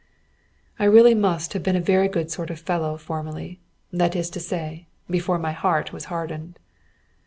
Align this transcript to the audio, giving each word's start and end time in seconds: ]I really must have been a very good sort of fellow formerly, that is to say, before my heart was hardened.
]I 0.79 0.85
really 0.85 1.13
must 1.13 1.53
have 1.53 1.61
been 1.61 1.75
a 1.75 1.79
very 1.79 2.07
good 2.07 2.31
sort 2.31 2.49
of 2.49 2.59
fellow 2.59 2.97
formerly, 2.97 3.59
that 3.93 4.15
is 4.15 4.31
to 4.31 4.39
say, 4.39 4.87
before 5.07 5.37
my 5.37 5.51
heart 5.51 5.93
was 5.93 6.05
hardened. 6.05 6.57